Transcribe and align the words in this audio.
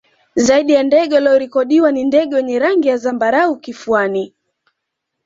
Zaidi 0.35 0.73
ya 0.73 0.83
ndege 0.83 1.15
waliorikodiwa 1.15 1.91
ni 1.91 2.03
ndege 2.03 2.35
wenye 2.35 2.59
rangi 2.59 2.87
ya 2.87 2.97
zambarau 2.97 3.57
kifuani 3.59 4.33